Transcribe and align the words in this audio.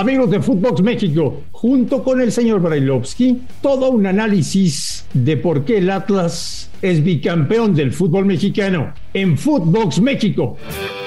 Amigos 0.00 0.30
de 0.30 0.40
Footbox 0.40 0.80
México, 0.80 1.42
junto 1.52 2.02
con 2.02 2.22
el 2.22 2.32
señor 2.32 2.62
Brailovsky, 2.62 3.42
todo 3.60 3.90
un 3.90 4.06
análisis 4.06 5.04
de 5.12 5.36
por 5.36 5.66
qué 5.66 5.76
el 5.76 5.90
Atlas 5.90 6.70
es 6.80 7.04
bicampeón 7.04 7.74
del 7.74 7.92
fútbol 7.92 8.24
mexicano 8.24 8.94
en 9.12 9.36
Footbox 9.36 10.00
México. 10.00 10.56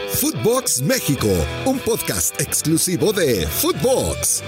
Footbox 0.10 0.84
México, 0.84 1.28
un 1.66 1.80
podcast 1.80 2.40
exclusivo 2.40 3.12
de 3.14 3.48
Footbox. 3.48 4.44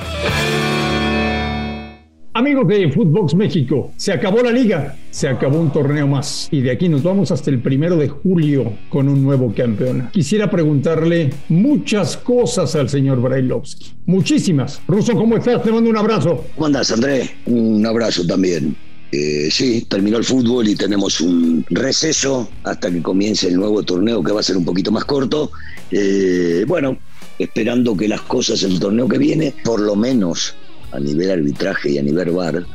Amigos 2.37 2.67
de 2.67 2.91
Footbox 2.91 3.33
México, 3.33 3.93
se 3.95 4.11
acabó 4.11 4.43
la 4.43 4.51
liga, 4.51 4.97
se 5.09 5.29
acabó 5.29 5.57
un 5.57 5.71
torneo 5.71 6.05
más 6.05 6.49
y 6.51 6.59
de 6.59 6.69
aquí 6.69 6.89
nos 6.89 7.01
vamos 7.01 7.31
hasta 7.31 7.49
el 7.49 7.61
primero 7.61 7.95
de 7.95 8.09
julio 8.09 8.73
con 8.89 9.07
un 9.07 9.23
nuevo 9.23 9.53
campeón. 9.55 10.09
Quisiera 10.11 10.51
preguntarle 10.51 11.29
muchas 11.47 12.17
cosas 12.17 12.75
al 12.75 12.89
señor 12.89 13.21
Brailovsky, 13.21 13.93
muchísimas. 14.07 14.81
Ruso, 14.85 15.13
¿cómo 15.13 15.37
estás? 15.37 15.63
Te 15.63 15.71
mando 15.71 15.89
un 15.89 15.95
abrazo. 15.95 16.43
¿Cómo 16.55 16.65
andas, 16.65 16.91
André? 16.91 17.31
Un 17.45 17.85
abrazo 17.85 18.27
también. 18.27 18.75
Eh, 19.13 19.47
sí, 19.49 19.85
terminó 19.87 20.17
el 20.17 20.25
fútbol 20.25 20.67
y 20.67 20.75
tenemos 20.75 21.21
un 21.21 21.65
receso 21.69 22.49
hasta 22.65 22.91
que 22.91 23.01
comience 23.01 23.47
el 23.47 23.55
nuevo 23.55 23.81
torneo 23.81 24.21
que 24.21 24.33
va 24.33 24.41
a 24.41 24.43
ser 24.43 24.57
un 24.57 24.65
poquito 24.65 24.91
más 24.91 25.05
corto. 25.05 25.51
Eh, 25.89 26.65
bueno, 26.67 26.97
esperando 27.39 27.95
que 27.95 28.09
las 28.09 28.19
cosas 28.23 28.61
el 28.63 28.77
torneo 28.77 29.07
que 29.07 29.19
viene, 29.19 29.53
por 29.63 29.79
lo 29.79 29.95
menos 29.95 30.53
a 30.95 30.99
nivel 30.99 31.31
arbitraje 31.31 31.91
y 31.91 31.97
a 31.97 32.03
nivel 32.03 32.31
VAR 32.31 32.65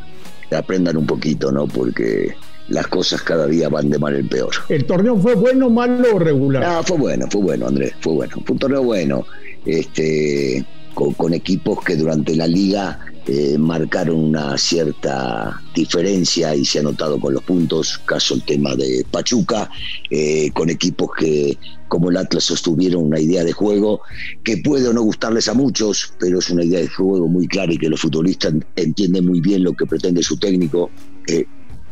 aprendan 0.56 0.96
un 0.96 1.06
poquito, 1.06 1.52
¿no? 1.52 1.66
Porque 1.66 2.34
las 2.68 2.86
cosas 2.86 3.22
cada 3.22 3.46
día 3.46 3.68
van 3.68 3.90
de 3.90 3.98
mal 3.98 4.14
en 4.16 4.28
peor. 4.28 4.50
¿El 4.68 4.84
torneo 4.84 5.16
fue 5.16 5.34
bueno, 5.34 5.70
malo 5.70 6.16
o 6.16 6.18
regular? 6.18 6.64
Ah, 6.64 6.82
fue 6.84 6.96
bueno, 6.96 7.26
fue 7.30 7.42
bueno, 7.42 7.66
Andrés, 7.66 7.92
fue 8.00 8.14
bueno. 8.14 8.36
Fue 8.44 8.52
un 8.52 8.58
torneo 8.58 8.82
bueno, 8.82 9.26
este, 9.64 10.64
con 10.94 11.34
equipos 11.34 11.82
que 11.84 11.96
durante 11.96 12.34
la 12.34 12.46
liga 12.46 12.98
eh, 13.26 13.56
marcaron 13.58 14.16
una 14.16 14.56
cierta 14.56 15.60
diferencia 15.74 16.54
y 16.54 16.64
se 16.64 16.80
ha 16.80 16.82
notado 16.82 17.20
con 17.20 17.34
los 17.34 17.42
puntos, 17.42 17.98
caso 17.98 18.34
el 18.34 18.42
tema 18.44 18.74
de 18.74 19.04
Pachuca, 19.10 19.70
eh, 20.10 20.50
con 20.52 20.70
equipos 20.70 21.10
que 21.18 21.58
como 21.90 22.08
el 22.08 22.16
Atlas 22.16 22.44
sostuvieron 22.44 23.02
una 23.02 23.18
idea 23.18 23.42
de 23.44 23.52
juego 23.52 24.00
que 24.44 24.58
puede 24.58 24.86
o 24.88 24.92
no 24.92 25.02
gustarles 25.02 25.48
a 25.48 25.54
muchos, 25.54 26.14
pero 26.20 26.38
es 26.38 26.48
una 26.48 26.64
idea 26.64 26.78
de 26.78 26.86
juego 26.86 27.26
muy 27.26 27.48
clara 27.48 27.72
y 27.72 27.78
que 27.78 27.88
los 27.88 28.00
futbolistas 28.00 28.54
entienden 28.76 29.26
muy 29.26 29.40
bien 29.40 29.64
lo 29.64 29.74
que 29.74 29.84
pretende 29.84 30.22
su 30.22 30.38
técnico. 30.38 30.88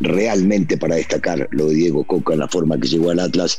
Realmente 0.01 0.79
para 0.79 0.95
destacar 0.95 1.49
lo 1.51 1.67
de 1.67 1.75
Diego 1.75 2.05
Coca 2.05 2.33
en 2.33 2.39
la 2.39 2.49
forma 2.49 2.79
que 2.79 2.87
llegó 2.87 3.11
al 3.11 3.19
Atlas 3.19 3.59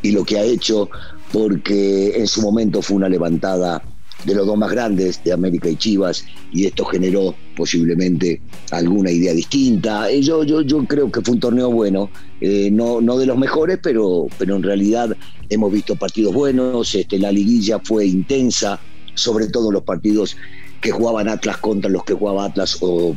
y 0.00 0.10
lo 0.12 0.24
que 0.24 0.38
ha 0.38 0.42
hecho, 0.42 0.88
porque 1.30 2.16
en 2.16 2.26
su 2.26 2.40
momento 2.40 2.80
fue 2.80 2.96
una 2.96 3.10
levantada 3.10 3.82
de 4.24 4.34
los 4.34 4.46
dos 4.46 4.56
más 4.56 4.70
grandes, 4.70 5.22
de 5.22 5.32
América 5.32 5.68
y 5.68 5.76
Chivas, 5.76 6.24
y 6.50 6.64
esto 6.64 6.86
generó 6.86 7.34
posiblemente 7.56 8.40
alguna 8.70 9.10
idea 9.10 9.32
distinta. 9.32 10.10
Eh, 10.10 10.22
yo, 10.22 10.44
yo, 10.44 10.60
yo 10.60 10.84
creo 10.84 11.10
que 11.10 11.20
fue 11.22 11.34
un 11.34 11.40
torneo 11.40 11.70
bueno, 11.70 12.10
eh, 12.40 12.70
no, 12.70 13.00
no 13.00 13.18
de 13.18 13.26
los 13.26 13.38
mejores, 13.38 13.78
pero, 13.82 14.28
pero 14.38 14.56
en 14.56 14.62
realidad 14.62 15.16
hemos 15.48 15.72
visto 15.72 15.96
partidos 15.96 16.34
buenos, 16.34 16.94
este, 16.94 17.18
la 17.18 17.32
liguilla 17.32 17.80
fue 17.80 18.06
intensa, 18.06 18.78
sobre 19.14 19.48
todo 19.48 19.72
los 19.72 19.82
partidos 19.82 20.36
que 20.80 20.90
jugaban 20.90 21.28
Atlas 21.28 21.56
contra 21.56 21.90
los 21.90 22.04
que 22.04 22.14
jugaba 22.14 22.44
Atlas 22.44 22.78
o 22.80 23.16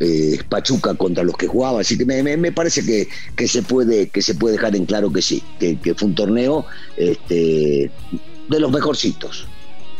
eh, 0.00 0.38
Pachuca 0.48 0.94
contra 0.94 1.24
los 1.24 1.36
que 1.36 1.46
jugaba, 1.46 1.80
así 1.80 1.96
que 1.98 2.04
me, 2.04 2.22
me, 2.22 2.52
parece 2.52 2.84
que, 2.84 3.08
que, 3.34 3.48
se 3.48 3.62
puede, 3.62 4.08
que 4.08 4.22
se 4.22 4.34
puede 4.34 4.56
dejar 4.56 4.76
en 4.76 4.86
claro 4.86 5.12
que 5.12 5.22
sí, 5.22 5.42
que, 5.58 5.76
que 5.80 5.94
fue 5.94 6.08
un 6.08 6.14
torneo 6.14 6.66
este, 6.96 7.90
de 8.48 8.60
los 8.60 8.70
mejorcitos. 8.70 9.46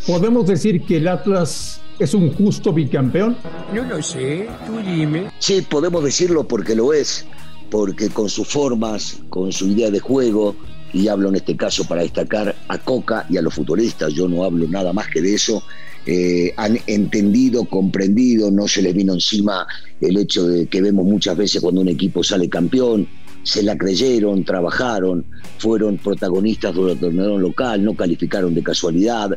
¿Podemos 0.06 0.46
decir 0.46 0.82
que 0.82 0.98
el 0.98 1.08
Atlas 1.08 1.80
es 1.98 2.14
un 2.14 2.32
justo 2.32 2.72
bicampeón? 2.72 3.36
No 3.74 3.82
lo 3.82 4.02
sé, 4.02 4.48
tú 4.66 4.78
dime. 4.78 5.30
Sí, 5.38 5.62
podemos 5.62 6.04
decirlo 6.04 6.46
porque 6.46 6.74
lo 6.74 6.92
es, 6.92 7.26
porque 7.70 8.08
con 8.08 8.28
sus 8.28 8.46
formas, 8.48 9.18
con 9.28 9.52
su 9.52 9.66
idea 9.68 9.90
de 9.90 10.00
juego, 10.00 10.54
y 10.92 11.08
hablo 11.08 11.28
en 11.28 11.36
este 11.36 11.56
caso 11.56 11.84
para 11.84 12.02
destacar 12.02 12.54
a 12.68 12.78
Coca 12.78 13.26
y 13.28 13.36
a 13.36 13.42
los 13.42 13.54
futbolistas, 13.54 14.12
yo 14.14 14.28
no 14.28 14.44
hablo 14.44 14.66
nada 14.68 14.92
más 14.92 15.08
que 15.08 15.20
de 15.20 15.34
eso, 15.34 15.62
eh, 16.06 16.54
han 16.56 16.78
entendido, 16.86 17.64
comprendido, 17.64 18.50
no 18.50 18.66
se 18.66 18.80
les 18.80 18.94
vino 18.94 19.12
encima 19.12 19.66
el 20.00 20.16
hecho 20.16 20.46
de 20.46 20.66
que 20.66 20.80
vemos 20.80 21.04
muchas 21.04 21.36
veces 21.36 21.60
cuando 21.60 21.82
un 21.82 21.88
equipo 21.88 22.24
sale 22.24 22.48
campeón, 22.48 23.06
se 23.42 23.62
la 23.62 23.76
creyeron, 23.76 24.44
trabajaron, 24.44 25.24
fueron 25.58 25.98
protagonistas 25.98 26.74
durante 26.74 27.06
el 27.06 27.16
torneo 27.16 27.38
local, 27.38 27.84
no 27.84 27.94
calificaron 27.94 28.54
de 28.54 28.62
casualidad, 28.62 29.30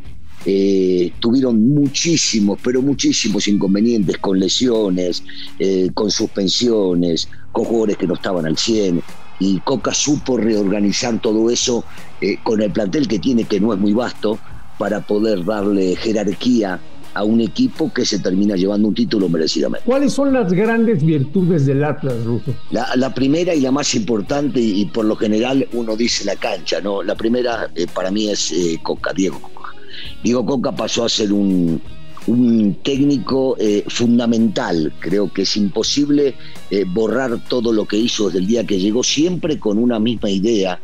eh, 0.46 1.12
tuvieron 1.19 1.69
muchísimos, 1.69 2.59
pero 2.63 2.81
muchísimos 2.81 3.47
inconvenientes 3.47 4.18
con 4.18 4.40
lesiones, 4.40 5.24
eh, 5.59 5.91
con 5.94 6.09
suspensiones, 6.09 7.28
con 7.52 7.66
jugadores 7.66 7.97
que 7.97 8.07
no 8.07 8.16
estaban 8.16 8.46
al 8.46 8.57
100. 8.57 9.01
Y 9.40 9.59
Coca 9.59 9.94
supo 9.94 10.38
reorganizar 10.38 11.19
todo 11.19 11.50
eso 11.50 11.84
eh, 12.22 12.38
con 12.44 12.62
el 12.62 12.72
plantel 12.72 13.07
que 13.07 13.19
tiene, 13.19 13.44
que 13.44 13.59
no 13.59 13.74
es 13.74 13.80
muy 13.80 13.94
vasto, 13.94 14.40
para 14.78 15.01
poder 15.01 15.46
darle 15.46 15.96
jerarquía 15.96 16.80
a 17.13 17.24
un 17.24 17.41
equipo 17.41 17.91
que 17.94 18.06
se 18.06 18.19
termina 18.19 18.56
llevando 18.56 18.88
un 18.88 18.96
título 18.96 19.28
merecidamente. 19.28 19.85
¿Cuáles 19.85 20.13
son 20.13 20.31
las 20.31 20.53
grandes 20.53 21.03
virtudes 21.06 21.66
del 21.66 21.84
Atlas, 21.84 22.24
Ruso? 22.24 22.56
La, 22.72 23.13
primera 23.13 23.53
y 23.53 23.59
la 23.59 23.72
más 23.72 23.94
importante, 23.96 24.59
y, 24.62 24.85
por 24.85 25.06
lo 25.06 25.16
general 25.18 25.68
uno 25.74 25.96
dice 25.97 26.24
la 26.24 26.38
cancha, 26.38 26.80
¿no? 26.80 27.03
La 27.03 27.16
primera 27.16 27.69
para 27.94 28.12
mí 28.12 28.30
es 28.30 28.53
Coca, 28.81 29.12
Diego 29.12 29.40
Coca. 29.41 29.61
Diego 30.23 30.45
Coca 30.45 30.72
pasó 30.72 31.06
a 31.06 31.09
ser 31.09 31.34
un, 31.34 31.81
técnico 32.84 33.56
eh, 33.59 33.84
fundamental. 33.88 34.94
Creo 35.00 35.31
que 35.34 35.41
es 35.41 35.57
imposible 35.57 36.35
eh, 36.69 36.85
borrar 36.88 37.44
todo 37.47 37.73
lo 37.73 37.85
que 37.85 37.97
hizo 37.97 38.28
desde 38.28 38.39
el 38.39 38.47
día 38.47 38.66
que 38.66 38.79
llegó, 38.79 39.03
siempre 39.03 39.57
con 39.57 39.78
una 39.78 40.00
misma 40.00 40.29
idea, 40.29 40.79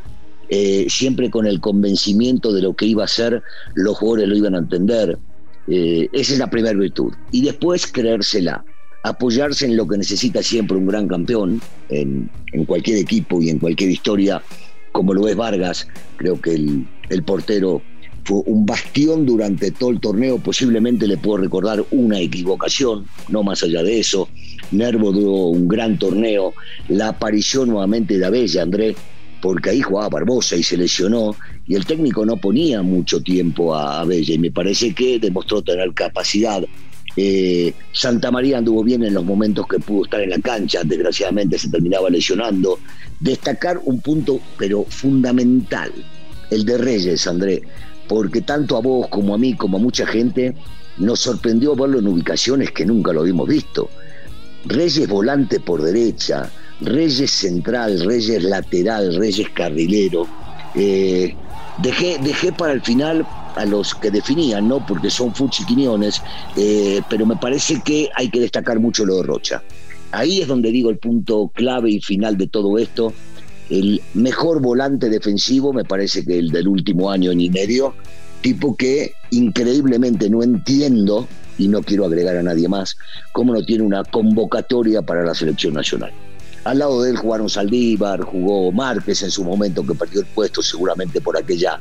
eh, 0.50 0.88
siempre 0.90 1.30
con 1.30 1.46
el 1.46 1.60
convencimiento 1.60 2.52
de 2.52 2.64
lo 2.64 2.76
que 2.76 2.88
iba 2.88 3.04
a 3.04 3.08
ser, 3.08 3.44
los 3.76 3.98
jugadores 3.98 4.30
lo 4.30 4.36
iban 4.36 4.56
a 4.56 4.60
entender. 4.60 5.18
esa 5.68 6.34
es 6.34 6.40
la 6.40 6.50
primera 6.50 6.78
virtud. 6.78 7.14
Y 7.32 7.44
después 7.44 7.86
creérsela, 7.86 8.64
apoyarse 9.04 9.66
en 9.66 9.78
lo 9.78 9.88
que 9.88 9.98
necesita 9.98 10.44
siempre 10.44 10.78
un 10.78 10.88
gran 10.88 11.08
campeón, 11.08 11.62
en, 11.90 12.30
cualquier 12.66 12.98
equipo 12.98 13.42
y 13.42 13.50
en 13.50 13.60
cualquier 13.60 13.92
historia, 13.92 14.42
como 14.92 15.14
lo 15.14 15.28
es 15.28 15.36
Vargas. 15.36 15.88
Creo 16.18 16.40
que 16.42 16.56
el, 16.56 16.88
el 17.10 17.24
portero 17.24 17.82
fue 18.28 18.42
un 18.46 18.66
bastión 18.66 19.26
durante 19.26 19.72
todo 19.72 19.90
el 19.90 20.02
torneo, 20.02 20.38
posiblemente 20.38 21.08
le 21.08 21.16
puedo 21.16 21.38
recordar 21.38 21.86
una 21.92 22.20
equivocación, 22.20 23.06
no 23.30 23.42
más 23.42 23.64
allá 23.64 23.82
de 23.84 24.02
eso. 24.02 24.28
Nervo 24.74 25.14
duró 25.14 25.46
un 25.46 25.66
gran 25.66 25.98
torneo, 25.98 26.54
la 26.90 27.08
aparición 27.08 27.70
nuevamente 27.70 28.18
de 28.18 28.26
Abella, 28.26 28.64
André, 28.64 28.98
porque 29.42 29.70
ahí 29.70 29.82
jugaba 29.82 30.10
Barbosa 30.10 30.58
y 30.58 30.64
se 30.64 30.76
lesionó, 30.76 31.38
y 31.68 31.76
el 31.76 31.86
técnico 31.86 32.26
no 32.26 32.36
ponía 32.36 32.82
mucho 32.82 33.22
tiempo 33.22 33.74
a 33.74 34.02
Abella, 34.02 34.34
y 34.34 34.40
me 34.40 34.52
parece 34.52 34.94
que 34.94 35.20
demostró 35.20 35.62
tener 35.62 35.94
capacidad. 35.94 36.62
Eh, 37.16 37.74
Santa 37.94 38.30
María 38.30 38.58
anduvo 38.58 38.84
bien 38.84 39.06
en 39.06 39.14
los 39.14 39.24
momentos 39.24 39.66
que 39.70 39.80
pudo 39.80 40.04
estar 40.04 40.20
en 40.20 40.32
la 40.32 40.40
cancha, 40.40 40.82
desgraciadamente 40.84 41.58
se 41.58 41.70
terminaba 41.70 42.10
lesionando. 42.10 42.78
Destacar 43.22 43.80
un 43.86 44.02
punto, 44.02 44.42
pero 44.58 44.84
fundamental, 44.84 45.94
el 46.52 46.66
de 46.66 46.78
Reyes, 46.78 47.26
André 47.26 47.64
porque 48.08 48.42
tanto 48.42 48.78
a 48.78 48.82
vos 48.82 49.08
como 49.10 49.36
a 49.36 49.38
mí, 49.38 49.56
como 49.56 49.78
a 49.78 49.82
mucha 49.82 50.06
gente, 50.06 50.56
nos 50.98 51.20
sorprendió 51.20 51.76
verlo 51.76 52.00
en 52.00 52.08
ubicaciones 52.08 52.72
que 52.72 52.86
nunca 52.86 53.14
lo 53.14 53.22
habíamos 53.22 53.48
visto. 53.48 53.90
Reyes 54.66 55.08
volante 55.08 55.60
por 55.60 55.82
derecha, 55.82 56.50
Reyes 56.82 57.32
central, 57.32 58.02
Reyes 58.06 58.44
lateral, 58.44 59.16
Reyes 59.16 59.50
carrilero. 59.50 60.28
Eh, 60.76 61.36
dejé, 61.82 62.18
dejé 62.20 62.52
para 62.52 62.74
el 62.74 62.82
final 62.82 63.26
a 63.56 63.66
los 63.66 63.96
que 63.96 64.12
definían, 64.12 64.68
¿no? 64.68 64.86
Porque 64.86 65.10
son 65.10 65.34
Fuchi 65.34 65.66
Quiñones, 65.66 66.22
eh, 66.56 67.02
pero 67.10 67.26
me 67.26 67.36
parece 67.36 67.82
que 67.82 68.10
hay 68.16 68.30
que 68.30 68.40
destacar 68.40 68.80
mucho 68.80 69.06
lo 69.06 69.18
de 69.18 69.24
Rocha. 69.24 69.64
Ahí 70.12 70.42
es 70.42 70.48
donde 70.48 70.72
digo 70.72 70.90
el 70.90 71.00
punto 71.00 71.52
clave 71.54 71.92
y 71.92 72.02
final 72.02 72.38
de 72.38 72.48
todo 72.48 72.78
esto, 72.78 73.14
el 73.70 74.02
mejor 74.14 74.62
volante 74.62 75.10
defensivo, 75.10 75.74
me 75.74 75.84
parece 75.84 76.24
que 76.24 76.38
el 76.38 76.50
del 76.50 76.68
último 76.68 77.12
año 77.12 77.32
y 77.32 77.50
medio, 77.50 77.96
tipo 78.42 78.76
que 78.76 79.14
increíblemente 79.32 80.30
no 80.30 80.44
entiendo, 80.44 81.28
y 81.58 81.68
no 81.68 81.82
quiero 81.82 82.06
agregar 82.06 82.38
a 82.38 82.44
nadie 82.44 82.68
más, 82.68 82.98
cómo 83.32 83.54
no 83.54 83.64
tiene 83.64 83.84
una 83.84 84.04
convocatoria 84.04 85.02
para 85.02 85.24
la 85.24 85.34
selección 85.34 85.74
nacional. 85.74 86.12
Al 86.64 86.80
lado 86.80 87.02
de 87.02 87.12
él 87.12 87.18
jugaron 87.18 87.50
Saldívar, 87.50 88.22
jugó 88.22 88.72
Márquez 88.72 89.24
en 89.24 89.32
su 89.32 89.44
momento 89.44 89.86
que 89.86 89.96
perdió 89.96 90.22
el 90.22 90.28
puesto 90.28 90.62
seguramente 90.62 91.22
por 91.22 91.38
aquella 91.38 91.80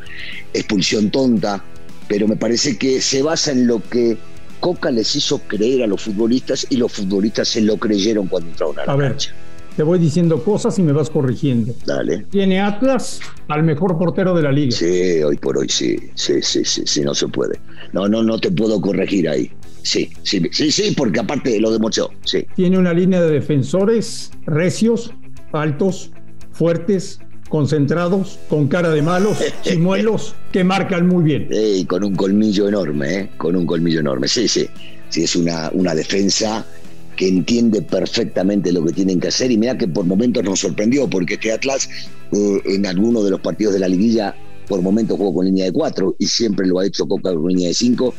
expulsión 0.55 1.11
tonta, 1.11 1.63
pero 2.09 2.29
me 2.29 2.37
parece 2.37 2.79
que 2.79 3.01
se 3.01 3.23
basa 3.23 3.51
en 3.51 3.67
lo 3.67 3.83
que 3.83 4.17
Coca 4.61 4.91
les 4.91 5.15
hizo 5.17 5.39
creer 5.41 5.83
a 5.83 5.87
los 5.87 6.03
futbolistas 6.03 6.67
y 6.71 6.77
los 6.77 6.93
futbolistas 6.93 7.49
se 7.49 7.61
lo 7.61 7.77
creyeron 7.77 8.29
cuando 8.29 8.51
entraron 8.51 8.79
a 8.79 8.87
la 8.87 8.97
cancha. 8.97 9.35
Te 9.77 9.83
voy 9.83 9.99
diciendo 9.99 10.43
cosas 10.43 10.79
y 10.79 10.83
me 10.83 10.93
vas 10.93 11.11
corrigiendo. 11.11 11.75
Dale. 11.85 12.25
Tiene 12.31 12.61
Atlas 12.61 13.21
al 13.49 13.63
mejor 13.63 13.99
portero 13.99 14.35
de 14.35 14.43
la 14.43 14.51
liga. 14.51 14.75
Sí, 14.75 15.23
hoy 15.23 15.37
por 15.37 15.59
hoy 15.59 15.69
sí. 15.69 15.99
Sí, 16.15 16.41
sí, 16.41 16.65
sí, 16.65 16.83
sí, 16.87 17.03
no 17.03 17.15
se 17.15 17.29
puede. 17.29 17.61
No, 17.93 18.09
no, 18.09 18.23
no 18.23 18.39
te 18.39 18.51
puedo 18.51 18.81
corregir 18.81 19.29
ahí. 19.29 19.51
Sí, 19.83 20.11
sí, 20.23 20.43
sí, 20.51 20.73
sí, 20.73 20.95
porque 20.97 21.21
aparte 21.21 21.61
lo 21.61 21.71
demostró, 21.71 22.11
sí. 22.25 22.45
Tiene 22.57 22.79
una 22.79 22.93
línea 22.93 23.21
de 23.21 23.31
defensores 23.31 24.33
recios, 24.47 25.13
altos, 25.53 26.11
fuertes, 26.53 27.21
concentrados, 27.49 28.39
con 28.49 28.69
cara 28.69 28.91
de 28.91 29.03
malos, 29.03 29.39
chimuelos, 29.63 30.35
que 30.53 30.65
marcan 30.65 31.07
muy 31.07 31.23
bien. 31.23 31.49
Y 31.51 31.85
con 31.85 32.03
un 32.03 32.17
colmillo 32.17 32.67
enorme, 32.67 33.15
¿eh? 33.15 33.31
Con 33.37 33.55
un 33.55 33.67
colmillo 33.67 34.01
enorme. 34.01 34.27
Sí, 34.27 34.49
sí. 34.49 34.67
Sí, 35.09 35.23
es 35.23 35.37
una, 35.37 35.71
una 35.73 35.95
defensa 35.95 36.67
que 37.17 37.29
entiende 37.29 37.83
perfectamente 37.83 38.73
lo 38.73 38.85
que 38.85 38.93
tienen 38.93 39.19
que 39.19 39.29
hacer 39.29 39.51
y 39.51 39.57
mira 39.57 39.77
que 39.77 39.89
por 39.89 40.05
momentos 40.05 40.45
nos 40.45 40.61
sorprendió 40.61 41.09
porque 41.09 41.35
este 41.35 41.53
Atlas 41.53 41.89
eh, 42.33 42.61
en 42.67 42.87
alguno 42.87 43.23
de 43.23 43.31
los 43.31 43.41
partidos 43.41 43.75
de 43.75 43.81
la 43.81 43.89
liguilla 43.89 44.35
por 44.69 44.83
momentos 44.83 45.17
jugó 45.17 45.35
con 45.35 45.47
línea 45.47 45.65
de 45.65 45.73
cuatro 45.73 46.17
y 46.19 46.27
siempre 46.27 46.67
lo 46.67 46.79
ha 46.79 46.87
hecho 46.87 47.07
Coca 47.07 47.33
con 47.33 47.49
línea 47.49 47.69
de 47.69 47.75
cinco 47.75 48.15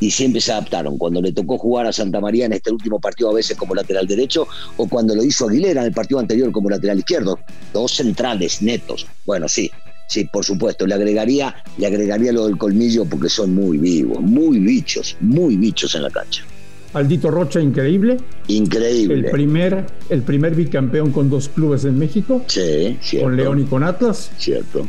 y 0.00 0.10
siempre 0.10 0.40
se 0.40 0.50
adaptaron. 0.50 0.96
Cuando 0.96 1.20
le 1.20 1.32
tocó 1.32 1.58
jugar 1.58 1.86
a 1.86 1.92
Santa 1.92 2.20
María 2.20 2.46
en 2.46 2.54
este 2.54 2.72
último 2.72 2.98
partido 2.98 3.30
a 3.30 3.34
veces 3.34 3.56
como 3.56 3.74
lateral 3.74 4.06
derecho 4.06 4.48
o 4.78 4.88
cuando 4.88 5.14
lo 5.14 5.22
hizo 5.22 5.48
Aguilera 5.48 5.82
en 5.82 5.88
el 5.88 5.92
partido 5.92 6.18
anterior 6.18 6.50
como 6.50 6.70
lateral 6.70 6.98
izquierdo. 6.98 7.38
Dos 7.72 7.92
centrales 7.92 8.62
netos. 8.62 9.06
Bueno, 9.26 9.46
sí, 9.46 9.70
sí, 10.08 10.24
por 10.24 10.44
supuesto. 10.44 10.86
Le 10.86 10.94
agregaría, 10.94 11.54
le 11.76 11.86
agregaría 11.86 12.32
lo 12.32 12.46
del 12.46 12.56
colmillo 12.56 13.04
porque 13.04 13.28
son 13.28 13.54
muy 13.54 13.76
vivos, 13.76 14.20
muy 14.20 14.58
bichos, 14.58 15.16
muy 15.20 15.56
bichos 15.56 15.94
en 15.94 16.02
la 16.04 16.10
cancha. 16.10 16.44
Aldito 16.92 17.30
Rocha, 17.30 17.60
increíble. 17.60 18.16
Increíble. 18.48 19.14
El 19.14 19.30
primer, 19.30 19.86
el 20.08 20.22
primer 20.22 20.54
bicampeón 20.54 21.12
con 21.12 21.30
dos 21.30 21.48
clubes 21.48 21.84
en 21.84 21.98
México. 21.98 22.42
Sí, 22.46 22.98
cierto. 23.00 23.26
Con 23.26 23.36
León 23.36 23.60
y 23.60 23.64
con 23.64 23.84
Atlas. 23.84 24.30
Cierto. 24.38 24.86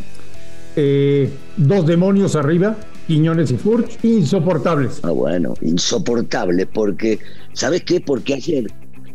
Eh, 0.75 1.29
dos 1.57 1.85
demonios 1.85 2.35
arriba, 2.35 2.77
Quiñones 3.07 3.51
y 3.51 3.57
Furch, 3.57 4.03
insoportables. 4.03 4.99
Ah, 5.03 5.11
bueno, 5.11 5.53
insoportables 5.61 6.67
porque, 6.73 7.19
¿sabes 7.53 7.83
qué? 7.83 7.99
Porque 7.99 8.35
ayer, 8.35 8.71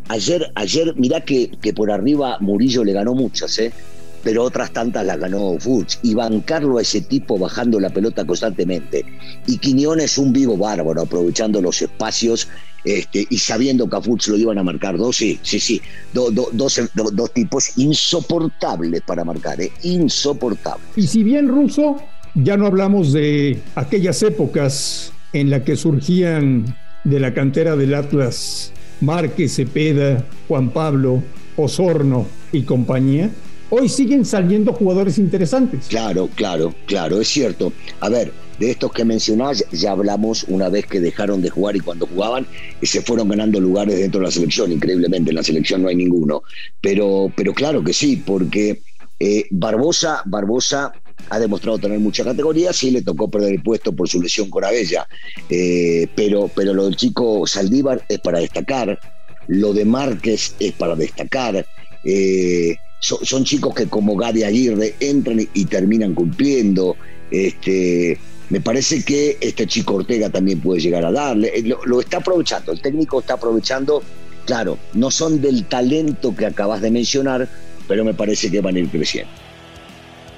ayer, 0.09 0.53
ayer, 0.55 0.95
mirá 0.97 1.23
que, 1.23 1.51
que 1.61 1.73
por 1.73 1.91
arriba 1.91 2.37
Murillo 2.41 2.85
le 2.85 2.93
ganó 2.93 3.15
muchas, 3.15 3.59
¿eh? 3.59 3.73
Pero 4.23 4.43
otras 4.43 4.73
tantas 4.73 5.05
las 5.05 5.19
ganó 5.19 5.57
Furch. 5.59 5.99
Y 6.03 6.15
bancarlo 6.15 6.79
a 6.79 6.83
ese 6.83 7.01
tipo 7.01 7.39
bajando 7.39 7.79
la 7.81 7.91
pelota 7.91 8.25
constantemente. 8.25 9.05
Y 9.47 9.59
Quiñones 9.59 10.19
un 10.19 10.33
vivo 10.33 10.57
bárbaro, 10.57 11.03
aprovechando 11.03 11.61
los 11.61 11.81
espacios 11.83 12.49
este, 12.87 13.27
y 13.29 13.39
sabiendo 13.39 13.91
que 13.91 13.97
a 13.97 14.01
Furch 14.01 14.29
lo 14.29 14.37
iban 14.37 14.59
a 14.59 14.63
marcar 14.63 14.97
dos, 14.97 15.17
sí, 15.17 15.41
sí, 15.43 15.59
sí, 15.59 15.83
dos, 16.13 16.33
dos, 16.53 17.33
tipos 17.35 17.77
insoportables 17.79 19.03
para 19.03 19.25
marcar, 19.25 19.61
¿eh? 19.61 19.73
insoportables. 19.83 20.87
Y 20.95 21.09
si 21.09 21.25
bien 21.25 21.49
Russo, 21.49 21.97
ya 22.37 22.57
no 22.57 22.67
hablamos 22.67 23.13
de 23.13 23.61
aquellas 23.75 24.23
épocas 24.23 25.13
en 25.33 25.51
las 25.51 25.63
que 25.63 25.75
surgían 25.75 26.77
de 27.03 27.19
la 27.19 27.35
cantera 27.35 27.75
del 27.75 27.93
Atlas 27.93 28.71
Márquez, 29.01 29.57
Cepeda, 29.57 30.25
Juan 30.47 30.71
Pablo, 30.71 31.25
Osorno 31.57 32.27
y 32.53 32.63
compañía, 32.63 33.31
hoy 33.71 33.89
siguen 33.89 34.25
saliendo 34.25 34.73
jugadores 34.73 35.19
interesantes. 35.19 35.87
Claro, 35.89 36.29
claro, 36.35 36.75
claro, 36.87 37.21
es 37.21 37.29
cierto. 37.29 37.73
A 38.01 38.09
ver, 38.09 38.33
de 38.59 38.71
estos 38.71 38.93
que 38.93 39.05
mencionás 39.05 39.65
ya 39.71 39.93
hablamos 39.93 40.45
una 40.45 40.69
vez 40.69 40.87
que 40.87 41.01
dejaron 41.01 41.43
de 41.43 41.51
jugar 41.51 41.77
y 41.77 41.81
cuando 41.81 42.07
jugaban 42.07 42.47
y 42.81 42.87
se 42.87 43.03
fueron 43.03 43.29
ganando 43.29 43.61
lugares 43.61 43.99
dentro 43.99 44.21
de 44.21 44.27
la 44.27 44.31
selección, 44.31 44.73
increíblemente, 44.73 45.31
en 45.31 45.37
la 45.37 45.43
selección 45.43 45.83
no 45.83 45.89
hay 45.89 45.97
ninguno. 45.97 46.43
Pero, 46.81 47.31
pero 47.37 47.53
claro 47.53 47.83
que 47.85 47.93
sí, 47.93 48.17
porque 48.17 48.83
eh, 49.19 49.47
Barbosa, 49.51 50.23
Barbosa 50.25 50.93
ha 51.29 51.39
demostrado 51.39 51.79
tener 51.79 51.99
mucha 51.99 52.25
categoría, 52.25 52.73
sí 52.73 52.91
le 52.91 53.03
tocó 53.03 53.31
perder 53.31 53.55
el 53.55 53.63
puesto 53.63 53.95
por 53.95 54.09
su 54.09 54.23
lesión 54.23 54.49
con 54.51 54.65
Abella, 54.65 55.09
eh, 55.49 56.07
pero, 56.15 56.49
pero 56.55 56.73
lo 56.73 56.85
del 56.85 56.97
chico 56.97 57.47
Saldívar 57.47 58.05
es 58.09 58.21
para 58.21 58.39
destacar, 58.39 58.99
lo 59.49 59.73
de 59.73 59.85
Márquez 59.85 60.55
es 60.61 60.73
para 60.73 60.95
destacar. 60.95 61.67
Eh, 62.05 62.77
son, 63.01 63.45
chicos 63.45 63.75
que 63.75 63.87
como 63.87 64.17
Gadi 64.17 64.43
Aguirre 64.43 64.95
entran 65.01 65.41
y, 65.53 65.65
terminan 65.67 66.15
cumpliendo. 66.15 66.97
Este, 67.31 68.19
me 68.51 68.61
parece 68.61 69.05
que 69.05 69.37
este 69.41 69.67
chico 69.67 69.95
Ortega 69.95 70.31
también 70.31 70.61
puede 70.61 70.81
llegar 70.81 71.05
a 71.05 71.13
darle. 71.13 71.53
Eh, 71.55 71.63
lo, 71.63 72.01
está 72.01 72.19
aprovechando, 72.19 72.73
el 72.73 72.81
técnico 72.81 73.21
está 73.21 73.35
aprovechando. 73.35 74.03
Claro, 74.47 74.79
no 74.95 75.11
son 75.11 75.41
del 75.41 75.65
talento 75.67 76.35
que 76.35 76.47
acabas 76.47 76.81
de 76.81 76.91
mencionar, 76.91 77.49
pero 77.89 78.05
me 78.05 78.15
parece 78.15 78.51
que 78.51 78.61
van 78.61 78.77
a 78.77 78.79
ir 78.79 78.89
creciendo. 78.89 79.31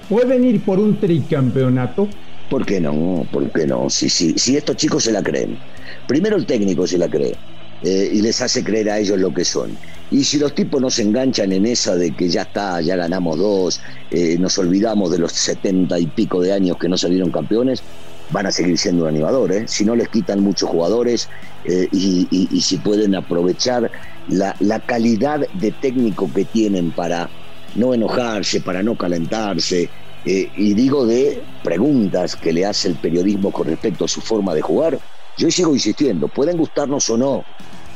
¿Pueden 0.08 0.44
ir 0.44 0.64
por 0.64 0.78
un 0.78 0.99
tricampeonato? 0.99 2.08
¿Por 2.49 2.64
qué 2.64 2.81
no? 2.81 3.26
¿Por 3.31 3.52
qué 3.52 3.66
no? 3.66 3.90
Si, 3.90 4.08
si, 4.08 4.32
si 4.38 4.56
estos 4.56 4.76
chicos 4.76 5.05
se 5.05 5.12
la 5.12 5.22
creen. 5.22 5.58
Primero 6.06 6.37
el 6.37 6.46
técnico 6.46 6.87
se 6.87 6.96
la 6.96 7.08
cree 7.08 7.37
eh, 7.82 8.10
y 8.12 8.22
les 8.22 8.40
hace 8.40 8.64
creer 8.64 8.90
a 8.90 8.98
ellos 8.98 9.19
lo 9.19 9.32
que 9.32 9.44
son. 9.44 9.76
Y 10.10 10.25
si 10.25 10.38
los 10.38 10.54
tipos 10.54 10.80
no 10.80 10.90
se 10.90 11.02
enganchan 11.02 11.52
en 11.52 11.66
esa 11.66 11.94
de 11.94 12.12
que 12.12 12.28
ya 12.28 12.42
está, 12.42 12.80
ya 12.80 12.96
ganamos 12.96 13.38
dos, 13.38 13.80
eh, 14.10 14.36
nos 14.38 14.56
olvidamos 14.58 15.10
de 15.10 15.19
los 15.19 15.32
setenta 15.32 15.98
y 15.98 16.06
pico 16.06 16.40
de 16.40 16.52
años 16.52 16.78
que 16.78 16.88
no 16.88 16.96
salieron 16.96 17.30
campeones, 17.30 17.82
van 18.30 18.46
a 18.46 18.52
seguir 18.52 18.78
siendo 18.78 19.02
un 19.02 19.10
animador. 19.10 19.52
¿eh? 19.52 19.64
Si 19.69 19.84
no 19.84 19.94
les 19.94 20.08
quitan 20.08 20.40
muchos 20.40 20.70
jugadores 20.70 21.28
eh, 21.66 21.88
y, 21.92 22.60
si 22.60 22.78
pueden 22.78 23.14
aprovechar 23.14 23.90
la, 24.28 24.56
la, 24.60 24.81
calidad 24.81 25.46
de 25.54 25.72
técnico 25.72 26.31
que 26.32 26.46
tienen 26.46 26.90
para 26.90 27.28
no 27.74 27.92
enojarse, 27.92 28.60
para 28.60 28.82
no 28.82 28.96
calentarse. 28.96 29.90
y 30.24 30.74
digo 30.74 31.06
de 31.06 31.42
preguntas 31.62 32.34
que 32.34 32.52
le 32.52 32.66
hace 32.66 32.88
el 32.88 32.94
periodismo 32.96 33.50
con 33.50 33.66
respecto 33.66 34.06
a 34.06 34.08
su 34.08 34.20
forma 34.20 34.54
de 34.54 34.62
jugar. 34.62 34.98
Yo 35.38 35.50
sigo 35.50 35.73
insistiendo, 35.73 36.29
pueden 36.29 36.58
gustarnos 36.58 37.08
o 37.11 37.17
no, 37.17 37.44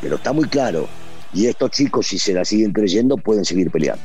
pero 0.01 0.17
está 0.17 0.33
muy 0.33 0.45
claro 0.45 0.89
y 1.35 1.47
estos 1.47 1.71
chicos, 1.71 2.07
si 2.07 2.19
se 2.19 2.35
la 2.35 2.45
siguen 2.45 2.73
creyendo, 2.73 3.17
pueden 3.17 3.45
seguir 3.45 3.71
peleando. 3.71 4.03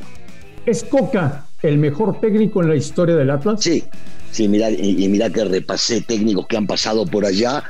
¿Es 0.65 0.83
Coca 0.83 1.45
el 1.61 1.77
mejor 1.77 2.19
técnico 2.19 2.61
en 2.61 2.69
la 2.69 2.75
historia 2.75 3.15
del 3.15 3.29
Atlas? 3.29 3.61
Sí, 3.61 3.83
sí, 4.31 4.47
mira, 4.47 4.69
y, 4.71 5.07
mira 5.07 5.29
que 5.29 5.43
repasé 5.43 6.01
técnicos 6.01 6.47
que 6.47 6.57
han 6.57 6.67
pasado 6.67 7.05
por 7.05 7.25
allá, 7.25 7.63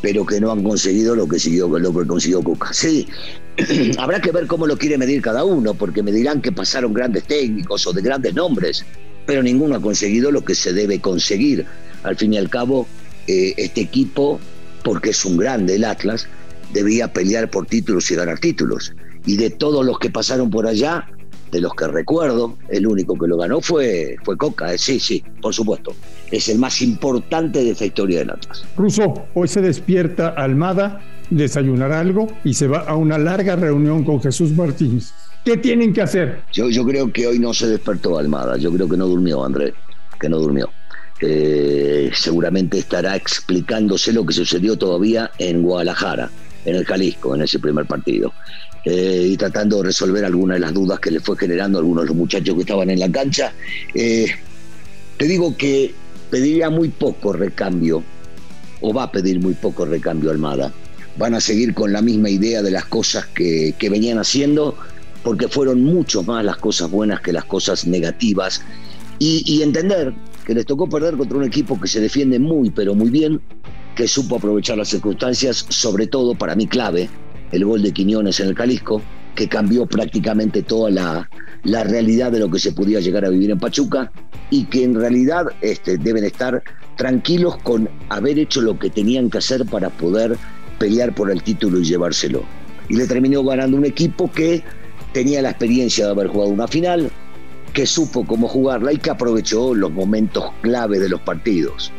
pero 0.00 0.24
que 0.24 0.40
no 0.40 0.50
han 0.52 0.62
conseguido 0.62 1.14
lo 1.14 1.28
que, 1.28 1.38
siguió, 1.38 1.68
lo 1.68 1.92
que 1.92 2.06
consiguió 2.06 2.42
Coca. 2.42 2.72
Sí, 2.72 3.08
habrá 3.98 4.20
que 4.20 4.30
ver 4.30 4.46
cómo 4.46 4.66
lo 4.66 4.76
quiere 4.76 4.96
medir 4.96 5.22
cada 5.22 5.44
uno, 5.44 5.74
porque 5.74 6.02
me 6.02 6.12
dirán 6.12 6.40
que 6.40 6.52
pasaron 6.52 6.92
grandes 6.92 7.24
técnicos 7.24 7.86
o 7.86 7.92
de 7.92 8.02
grandes 8.02 8.34
nombres, 8.34 8.84
pero 9.26 9.42
ninguno 9.42 9.76
ha 9.76 9.80
conseguido 9.80 10.30
lo 10.30 10.44
que 10.44 10.54
se 10.54 10.72
debe 10.72 11.00
conseguir. 11.00 11.66
Al 12.04 12.16
fin 12.16 12.32
y 12.32 12.38
al 12.38 12.48
cabo, 12.48 12.86
eh, 13.26 13.54
este 13.56 13.82
equipo, 13.82 14.40
porque 14.82 15.10
es 15.10 15.24
un 15.24 15.36
grande 15.36 15.76
el 15.76 15.84
Atlas, 15.84 16.26
debía 16.72 17.12
pelear 17.12 17.50
por 17.50 17.66
títulos 17.66 18.10
y 18.10 18.14
ganar 18.14 18.38
títulos. 18.38 18.94
Y 19.26 19.36
de 19.36 19.50
todos 19.50 19.84
los 19.84 19.98
que 19.98 20.10
pasaron 20.10 20.50
por 20.50 20.66
allá, 20.66 21.06
de 21.50 21.60
los 21.60 21.74
que 21.74 21.88
recuerdo, 21.88 22.56
el 22.68 22.86
único 22.86 23.18
que 23.18 23.26
lo 23.26 23.36
ganó 23.36 23.60
fue, 23.60 24.16
fue 24.24 24.36
Coca. 24.36 24.72
Eh, 24.72 24.78
sí, 24.78 25.00
sí, 25.00 25.22
por 25.42 25.52
supuesto. 25.52 25.94
Es 26.30 26.48
el 26.48 26.58
más 26.58 26.80
importante 26.80 27.62
de 27.64 27.70
esta 27.70 27.84
historia 27.84 28.20
del 28.20 28.30
Atlas. 28.30 28.64
Ruso, 28.76 29.26
hoy 29.34 29.48
se 29.48 29.60
despierta 29.60 30.28
Almada, 30.28 31.00
desayunará 31.30 32.00
algo 32.00 32.28
y 32.44 32.54
se 32.54 32.68
va 32.68 32.80
a 32.80 32.94
una 32.94 33.18
larga 33.18 33.56
reunión 33.56 34.04
con 34.04 34.22
Jesús 34.22 34.52
Martínez. 34.52 35.12
¿Qué 35.44 35.56
tienen 35.56 35.92
que 35.92 36.02
hacer? 36.02 36.42
Yo, 36.52 36.68
yo 36.68 36.84
creo 36.84 37.12
que 37.12 37.26
hoy 37.26 37.38
no 37.38 37.52
se 37.54 37.66
despertó 37.66 38.18
Almada. 38.18 38.56
Yo 38.58 38.70
creo 38.72 38.88
que 38.88 38.96
no 38.96 39.06
durmió, 39.06 39.44
André. 39.44 39.72
Que 40.20 40.28
no 40.28 40.38
durmió. 40.38 40.68
Eh, 41.22 42.10
seguramente 42.14 42.78
estará 42.78 43.14
explicándose 43.14 44.12
lo 44.12 44.24
que 44.24 44.32
sucedió 44.32 44.76
todavía 44.76 45.30
en 45.38 45.62
Guadalajara 45.62 46.30
en 46.64 46.76
el 46.76 46.84
Jalisco, 46.84 47.34
en 47.34 47.42
ese 47.42 47.58
primer 47.58 47.86
partido. 47.86 48.32
Eh, 48.84 49.28
y 49.32 49.36
tratando 49.36 49.78
de 49.78 49.84
resolver 49.84 50.24
algunas 50.24 50.56
de 50.56 50.60
las 50.60 50.72
dudas 50.72 50.98
que 51.00 51.10
le 51.10 51.20
fue 51.20 51.36
generando 51.36 51.78
a 51.78 51.80
algunos 51.80 52.04
de 52.04 52.08
los 52.08 52.16
muchachos 52.16 52.54
que 52.54 52.62
estaban 52.62 52.88
en 52.88 52.98
la 52.98 53.10
cancha. 53.10 53.52
Eh, 53.94 54.26
te 55.18 55.26
digo 55.26 55.54
que 55.56 55.94
pediría 56.30 56.70
muy 56.70 56.88
poco 56.88 57.32
recambio, 57.34 58.02
o 58.80 58.94
va 58.94 59.04
a 59.04 59.12
pedir 59.12 59.40
muy 59.40 59.52
poco 59.54 59.84
recambio 59.84 60.30
Almada. 60.30 60.72
Van 61.18 61.34
a 61.34 61.40
seguir 61.40 61.74
con 61.74 61.92
la 61.92 62.00
misma 62.00 62.30
idea 62.30 62.62
de 62.62 62.70
las 62.70 62.86
cosas 62.86 63.26
que, 63.26 63.74
venían 63.90 64.18
haciendo, 64.18 64.78
porque 65.22 65.48
fueron 65.48 65.82
mucho 65.82 66.22
más 66.22 66.42
las 66.42 66.56
cosas 66.56 66.90
buenas 66.90 67.20
que 67.20 67.34
las 67.34 67.44
cosas 67.44 67.86
negativas. 67.86 68.62
Y 69.18 69.60
entender 69.60 70.14
que 70.44 70.54
les 70.54 70.66
tocó 70.66 70.88
perder 70.88 71.16
contra 71.16 71.38
un 71.38 71.44
equipo 71.44 71.80
que 71.80 71.88
se 71.88 72.00
defiende 72.00 72.38
muy, 72.38 72.70
pero 72.70 72.94
muy 72.94 73.10
bien, 73.10 73.40
que 73.94 74.08
supo 74.08 74.36
aprovechar 74.36 74.78
las 74.78 74.88
circunstancias, 74.88 75.66
sobre 75.68 76.06
todo 76.06 76.34
para 76.34 76.54
mí 76.54 76.66
clave, 76.66 77.08
el 77.52 77.64
gol 77.64 77.82
de 77.82 77.92
Quiñones 77.92 78.40
en 78.40 78.48
el 78.48 78.54
Calisco, 78.54 79.02
que 79.34 79.48
cambió 79.48 79.86
prácticamente 79.86 80.62
toda 80.62 80.90
la, 80.90 81.30
la 81.64 81.84
realidad 81.84 82.32
de 82.32 82.40
lo 82.40 82.50
que 82.50 82.58
se 82.58 82.72
podía 82.72 83.00
llegar 83.00 83.24
a 83.24 83.30
vivir 83.30 83.50
en 83.50 83.58
Pachuca 83.58 84.12
y 84.50 84.64
que 84.64 84.84
en 84.84 84.94
realidad 84.94 85.46
este, 85.60 85.98
deben 85.98 86.24
estar 86.24 86.62
tranquilos 86.96 87.56
con 87.58 87.88
haber 88.08 88.38
hecho 88.38 88.60
lo 88.60 88.78
que 88.78 88.90
tenían 88.90 89.30
que 89.30 89.38
hacer 89.38 89.64
para 89.66 89.90
poder 89.90 90.36
pelear 90.78 91.14
por 91.14 91.30
el 91.30 91.42
título 91.42 91.78
y 91.78 91.84
llevárselo. 91.84 92.42
Y 92.88 92.96
le 92.96 93.06
terminó 93.06 93.44
ganando 93.44 93.76
un 93.76 93.84
equipo 93.84 94.30
que 94.30 94.62
tenía 95.12 95.42
la 95.42 95.50
experiencia 95.50 96.06
de 96.06 96.12
haber 96.12 96.28
jugado 96.28 96.50
una 96.50 96.68
final, 96.68 97.10
que 97.72 97.86
supo 97.86 98.26
cómo 98.26 98.48
jugarla 98.48 98.92
y 98.92 98.98
que 98.98 99.10
aprovechó 99.10 99.74
los 99.74 99.90
momentos 99.90 100.44
clave 100.62 100.98
de 100.98 101.08
los 101.08 101.20
partidos. 101.20 101.92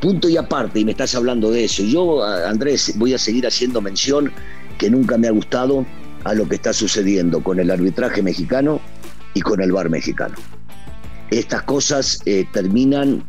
Punto 0.00 0.28
y 0.28 0.36
aparte, 0.36 0.80
y 0.80 0.84
me 0.84 0.92
estás 0.92 1.14
hablando 1.14 1.50
de 1.50 1.64
eso. 1.64 1.82
Yo, 1.82 2.22
Andrés, 2.24 2.92
voy 2.96 3.14
a 3.14 3.18
seguir 3.18 3.46
haciendo 3.46 3.80
mención 3.80 4.32
que 4.78 4.90
nunca 4.90 5.16
me 5.16 5.28
ha 5.28 5.30
gustado 5.30 5.86
a 6.24 6.34
lo 6.34 6.48
que 6.48 6.56
está 6.56 6.72
sucediendo 6.72 7.42
con 7.42 7.58
el 7.60 7.70
arbitraje 7.70 8.22
mexicano 8.22 8.80
y 9.34 9.40
con 9.40 9.60
el 9.60 9.72
bar 9.72 9.88
mexicano. 9.88 10.34
Estas 11.30 11.62
cosas 11.62 12.20
eh, 12.26 12.44
terminan 12.52 13.24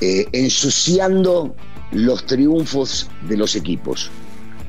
eh, 0.00 0.26
ensuciando 0.32 1.54
los 1.92 2.24
triunfos 2.26 3.10
de 3.28 3.36
los 3.36 3.54
equipos. 3.54 4.10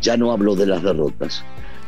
Ya 0.02 0.18
no 0.18 0.32
hablo 0.32 0.56
de 0.56 0.66
las 0.66 0.84
derrotas, 0.84 1.44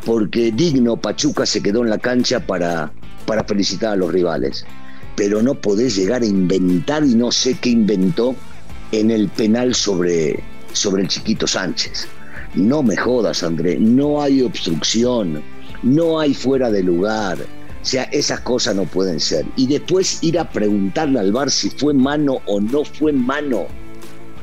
porque 0.05 0.51
digno 0.51 0.95
Pachuca 0.95 1.45
se 1.45 1.62
quedó 1.62 1.83
en 1.83 1.89
la 1.89 1.97
cancha 1.97 2.39
para, 2.39 2.91
para 3.25 3.44
felicitar 3.44 3.94
a 3.94 3.96
los 3.96 4.12
rivales, 4.12 4.65
pero 5.15 5.41
no 5.41 5.55
podés 5.55 5.96
llegar 5.96 6.22
a 6.22 6.25
inventar 6.25 7.03
y 7.03 7.15
no 7.15 7.32
sé 7.32 7.55
qué 7.55 7.70
inventó 7.70 8.36
en 8.91 9.12
el 9.12 9.29
penal 9.29 9.75
sobre, 9.75 10.44
sobre 10.74 11.03
el 11.03 11.08
chiquito 11.08 11.48
Sánchez. 11.48 12.08
No 12.55 12.84
me 12.84 12.96
jodas, 12.96 13.44
André, 13.44 13.77
no 13.79 14.22
hay 14.22 14.41
obstrucción, 14.41 15.41
no 15.84 16.20
hay 16.20 16.34
fuera 16.34 16.72
de 16.72 16.84
lugar. 16.84 17.38
O 17.82 17.86
sea, 17.86 18.03
esas 18.05 18.39
cosas 18.39 18.75
no 18.75 18.86
pueden 18.86 19.20
ser. 19.20 19.46
Y 19.55 19.67
después 19.67 20.20
ir 20.24 20.39
a 20.39 20.50
preguntarle 20.50 21.20
al 21.20 21.32
bar 21.32 21.51
si 21.51 21.70
fue 21.70 21.94
mano 21.94 22.39
o 22.46 22.60
no 22.60 22.84
fue 22.84 23.12
mano 23.12 23.67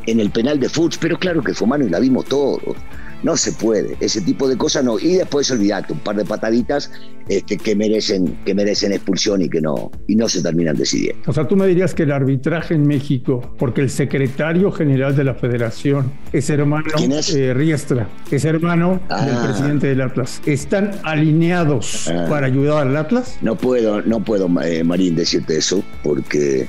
en 0.06 0.20
el 0.20 0.30
penal 0.30 0.60
de 0.60 0.68
Fuchs, 0.68 0.98
pero 0.98 1.18
claro 1.18 1.42
que 1.42 1.54
fue 1.54 1.66
mano 1.66 1.86
y 1.86 1.90
la 1.90 1.98
vimos 1.98 2.26
todos. 2.26 2.76
No 3.22 3.36
se 3.36 3.52
puede, 3.52 3.96
ese 4.00 4.20
tipo 4.20 4.48
de 4.48 4.56
cosas 4.56 4.84
no. 4.84 4.98
Y 4.98 5.14
después 5.14 5.50
olvidate, 5.50 5.92
un 5.92 6.00
par 6.00 6.16
de 6.16 6.24
pataditas 6.24 6.90
este, 7.28 7.56
que, 7.56 7.76
merecen, 7.76 8.36
que 8.44 8.54
merecen 8.54 8.92
expulsión 8.92 9.42
y 9.42 9.48
que 9.48 9.60
no, 9.60 9.90
y 10.08 10.16
no 10.16 10.28
se 10.28 10.42
terminan 10.42 10.76
decidiendo. 10.76 11.22
O 11.26 11.32
sea, 11.32 11.46
tú 11.46 11.56
me 11.56 11.66
dirías 11.66 11.94
que 11.94 12.02
el 12.02 12.12
arbitraje 12.12 12.74
en 12.74 12.86
México, 12.86 13.54
porque 13.58 13.80
el 13.80 13.90
secretario 13.90 14.72
general 14.72 15.14
de 15.14 15.24
la 15.24 15.34
federación 15.34 16.12
es 16.32 16.50
hermano 16.50 16.86
eh, 17.34 17.54
Riestra, 17.54 18.08
es 18.30 18.44
hermano 18.44 19.00
del 19.08 19.36
ah. 19.36 19.42
presidente 19.44 19.86
del 19.86 20.00
Atlas. 20.00 20.42
¿Están 20.44 20.90
alineados 21.04 22.08
ah. 22.08 22.26
para 22.28 22.46
ayudar 22.46 22.88
al 22.88 22.96
Atlas? 22.96 23.38
No 23.40 23.56
puedo, 23.56 24.02
no 24.02 24.24
puedo, 24.24 24.48
eh, 24.62 24.82
Marín, 24.82 25.14
decirte 25.14 25.58
eso, 25.58 25.84
porque, 26.02 26.66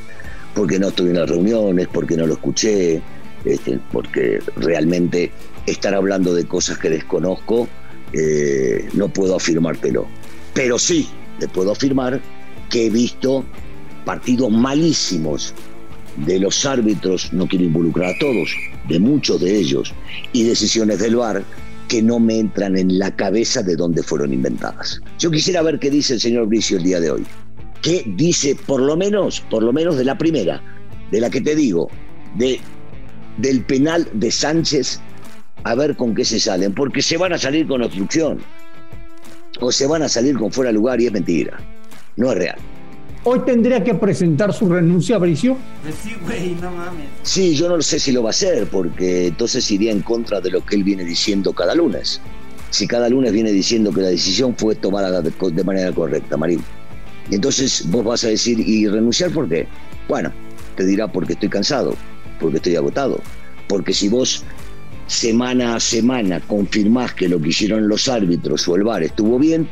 porque 0.53 0.77
no 0.77 0.89
estuve 0.89 1.09
en 1.09 1.19
las 1.19 1.29
reuniones, 1.29 1.87
porque 1.91 2.15
no 2.15 2.27
lo 2.27 2.33
escuché, 2.33 3.01
este, 3.43 3.79
porque 3.91 4.39
realmente 4.57 5.31
estar 5.65 5.93
hablando 5.93 6.33
de 6.33 6.45
cosas 6.45 6.77
que 6.77 6.89
desconozco, 6.89 7.67
eh, 8.13 8.87
no 8.93 9.07
puedo 9.09 9.35
afirmártelo. 9.35 10.05
Pero 10.53 10.77
sí, 10.77 11.07
te 11.39 11.47
puedo 11.47 11.71
afirmar 11.71 12.21
que 12.69 12.87
he 12.87 12.89
visto 12.89 13.43
partidos 14.05 14.51
malísimos 14.51 15.53
de 16.25 16.39
los 16.39 16.65
árbitros, 16.65 17.33
no 17.33 17.47
quiero 17.47 17.65
involucrar 17.65 18.11
a 18.11 18.19
todos, 18.19 18.49
de 18.87 18.99
muchos 18.99 19.41
de 19.41 19.57
ellos, 19.57 19.93
y 20.31 20.43
decisiones 20.43 20.99
del 20.99 21.15
VAR 21.15 21.43
que 21.87 22.01
no 22.01 22.19
me 22.19 22.39
entran 22.39 22.77
en 22.77 22.99
la 22.99 23.15
cabeza 23.15 23.61
de 23.61 23.75
dónde 23.75 24.03
fueron 24.03 24.33
inventadas. 24.33 25.01
Yo 25.19 25.31
quisiera 25.31 25.61
ver 25.61 25.79
qué 25.79 25.89
dice 25.89 26.13
el 26.13 26.21
señor 26.21 26.47
Bricio 26.47 26.77
el 26.77 26.83
día 26.83 26.99
de 26.99 27.11
hoy. 27.11 27.23
¿Qué 27.81 28.03
dice, 28.15 28.55
por 28.65 28.81
lo 28.81 28.95
menos, 28.95 29.41
por 29.49 29.63
lo 29.63 29.73
menos 29.73 29.97
de 29.97 30.05
la 30.05 30.17
primera, 30.17 30.61
de 31.11 31.19
la 31.19 31.29
que 31.29 31.41
te 31.41 31.55
digo, 31.55 31.89
de, 32.35 32.59
del 33.37 33.63
penal 33.65 34.07
de 34.13 34.31
Sánchez 34.31 34.99
a 35.63 35.75
ver 35.75 35.95
con 35.95 36.13
qué 36.13 36.25
se 36.25 36.39
salen, 36.39 36.73
porque 36.73 37.01
se 37.01 37.17
van 37.17 37.33
a 37.33 37.37
salir 37.37 37.67
con 37.67 37.81
obstrucción 37.81 38.39
o 39.59 39.71
se 39.71 39.87
van 39.87 40.01
a 40.01 40.09
salir 40.09 40.37
con 40.37 40.51
fuera 40.51 40.69
de 40.69 40.73
lugar 40.73 40.99
y 40.99 41.07
es 41.07 41.11
mentira, 41.11 41.57
no 42.17 42.31
es 42.31 42.37
real. 42.37 42.57
¿Hoy 43.25 43.39
tendría 43.45 43.81
que 43.81 43.93
presentar 43.95 44.51
su 44.51 44.67
renuncia, 44.67 45.17
Bricio? 45.17 45.55
Sí, 46.03 46.13
güey, 46.25 46.55
no 46.61 46.71
mames. 46.71 47.05
Sí, 47.21 47.55
yo 47.55 47.69
no 47.69 47.81
sé 47.81 47.97
si 47.97 48.11
lo 48.11 48.21
va 48.21 48.29
a 48.29 48.31
hacer, 48.31 48.67
porque 48.67 49.27
entonces 49.27 49.69
iría 49.71 49.93
en 49.93 50.01
contra 50.01 50.41
de 50.41 50.51
lo 50.51 50.65
que 50.65 50.75
él 50.75 50.83
viene 50.83 51.05
diciendo 51.05 51.53
cada 51.53 51.73
lunes. 51.73 52.19
Si 52.69 52.85
cada 52.85 53.07
lunes 53.07 53.31
viene 53.31 53.53
diciendo 53.53 53.93
que 53.93 54.01
la 54.01 54.09
decisión 54.09 54.55
fue 54.57 54.75
tomada 54.75 55.21
de 55.21 55.63
manera 55.63 55.93
correcta, 55.93 56.35
Marín. 56.35 56.61
Y 57.29 57.35
entonces 57.35 57.89
vos 57.89 58.03
vas 58.03 58.25
a 58.25 58.27
decir, 58.27 58.59
¿y 58.59 58.89
renunciar 58.89 59.31
por 59.31 59.47
qué? 59.47 59.67
Bueno, 60.09 60.33
te 60.75 60.85
dirá 60.85 61.09
porque 61.09 61.33
estoy 61.33 61.47
cansado, 61.47 61.95
porque 62.41 62.57
estoy 62.57 62.75
agotado. 62.75 63.21
Porque 63.69 63.93
si 63.93 64.09
vos 64.09 64.43
semana 65.13 65.75
a 65.75 65.79
semana 65.79 66.41
confirmás 66.41 67.13
que 67.13 67.29
lo 67.29 67.39
que 67.39 67.49
hicieron 67.49 67.87
los 67.87 68.09
árbitros 68.09 68.67
o 68.67 68.75
el 68.75 68.83
VAR 68.83 69.03
estuvo 69.03 69.39
bien, 69.39 69.67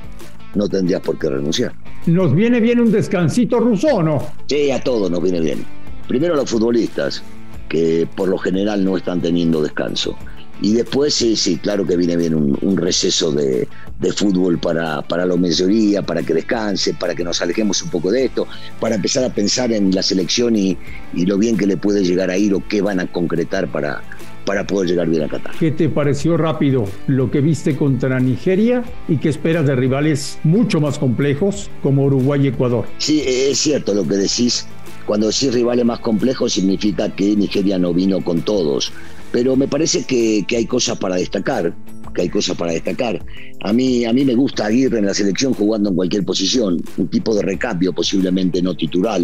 no 0.55 0.69
tendrías 0.69 1.01
por 1.01 1.17
qué 1.19 1.29
renunciar. 1.29 1.73
¿Nos 2.05 2.33
viene 2.33 2.59
bien 2.59 2.79
un 2.79 2.91
descansito 2.91 3.59
ruso 3.59 4.01
no? 4.01 4.25
Sí, 4.47 4.71
a 4.71 4.81
todos 4.81 5.11
nos 5.11 5.21
viene 5.21 5.41
bien. 5.41 5.65
Primero 6.07 6.33
a 6.33 6.37
los 6.37 6.49
futbolistas, 6.49 7.23
que 7.69 8.07
por 8.15 8.29
lo 8.29 8.37
general 8.37 8.83
no 8.83 8.97
están 8.97 9.21
teniendo 9.21 9.61
descanso. 9.61 10.15
Y 10.61 10.73
después, 10.73 11.15
sí, 11.15 11.35
sí, 11.35 11.57
claro 11.57 11.87
que 11.87 11.97
viene 11.97 12.15
bien 12.15 12.35
un, 12.35 12.77
receso 12.77 13.31
de, 13.31 13.67
fútbol 14.15 14.59
para, 14.59 15.01
para 15.01 15.25
la 15.25 15.35
mayoría, 15.35 16.03
para 16.03 16.21
que 16.21 16.35
descanse, 16.35 16.93
para 16.93 17.15
que 17.15 17.23
nos 17.23 17.41
alejemos 17.41 17.81
un 17.81 17.89
poco 17.89 18.11
de 18.11 18.25
esto, 18.25 18.47
para 18.79 18.95
empezar 18.95 19.23
a 19.23 19.33
pensar 19.33 19.71
en 19.71 19.89
la 19.95 20.03
selección 20.03 20.55
y, 20.55 20.77
y 21.15 21.25
lo 21.25 21.39
bien 21.39 21.57
que 21.57 21.65
le 21.65 21.77
puede 21.77 22.03
llegar 22.03 22.29
a 22.29 22.37
ir 22.37 22.53
o 22.53 22.63
qué 22.67 22.81
van 22.81 22.99
a 22.99 23.11
concretar 23.11 23.71
para, 23.71 24.03
para 24.45 24.65
poder 24.65 24.89
llegar 24.89 25.09
bien 25.09 25.23
a 25.23 25.27
Qatar. 25.27 25.55
¿Qué 25.59 25.71
te 25.71 25.89
pareció 25.89 26.37
rápido 26.37 26.85
lo 27.07 27.29
que 27.31 27.41
viste 27.41 27.75
contra 27.75 28.19
Nigeria 28.19 28.83
y 29.07 29.17
qué 29.17 29.29
esperas 29.29 29.65
de 29.65 29.75
rivales 29.75 30.39
mucho 30.43 30.79
más 30.79 30.97
complejos 30.97 31.69
como 31.83 32.05
Uruguay 32.05 32.45
y 32.45 32.47
Ecuador? 32.47 32.85
Sí, 32.97 33.23
es 33.25 33.57
cierto 33.57 33.93
lo 33.93 34.07
que 34.07 34.15
decís. 34.15 34.67
Cuando 35.05 35.27
decís 35.27 35.53
rivales 35.53 35.85
más 35.85 35.99
complejos 35.99 36.53
significa 36.53 37.09
que 37.09 37.35
Nigeria 37.35 37.77
no 37.77 37.93
vino 37.93 38.21
con 38.21 38.41
todos. 38.41 38.91
Pero 39.31 39.55
me 39.55 39.67
parece 39.67 40.05
que, 40.05 40.45
que 40.47 40.57
hay 40.57 40.65
cosas 40.65 40.97
para 40.97 41.15
destacar 41.15 41.73
que 42.13 42.23
hay 42.23 42.29
cosas 42.29 42.57
para 42.57 42.71
destacar. 42.71 43.23
A 43.63 43.73
mí, 43.73 44.05
a 44.05 44.13
mí 44.13 44.25
me 44.25 44.35
gusta 44.35 44.65
Aguirre 44.65 44.99
en 44.99 45.05
la 45.05 45.13
selección 45.13 45.53
jugando 45.53 45.89
en 45.89 45.95
cualquier 45.95 46.25
posición, 46.25 46.81
un 46.97 47.07
tipo 47.07 47.35
de 47.35 47.41
recambio 47.41 47.93
posiblemente 47.93 48.61
no 48.61 48.75
titular. 48.75 49.21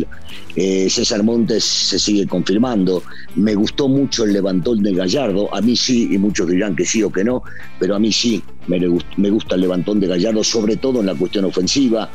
Eh, 0.55 0.89
César 0.89 1.23
Montes 1.23 1.63
se 1.63 1.99
sigue 1.99 2.27
confirmando. 2.27 3.03
Me 3.35 3.55
gustó 3.55 3.87
mucho 3.87 4.23
el 4.23 4.33
levantón 4.33 4.83
de 4.83 4.93
Gallardo, 4.93 5.53
a 5.53 5.61
mí 5.61 5.75
sí, 5.75 6.09
y 6.11 6.17
muchos 6.17 6.47
dirán 6.47 6.75
que 6.75 6.85
sí 6.85 7.03
o 7.03 7.11
que 7.11 7.23
no, 7.23 7.43
pero 7.79 7.95
a 7.95 7.99
mí 7.99 8.11
sí 8.11 8.43
me, 8.67 8.79
me 9.17 9.29
gusta 9.29 9.55
el 9.55 9.61
levantón 9.61 9.99
de 9.99 10.07
Gallardo, 10.07 10.43
sobre 10.43 10.77
todo 10.77 10.99
en 10.99 11.07
la 11.07 11.15
cuestión 11.15 11.45
ofensiva. 11.45 12.09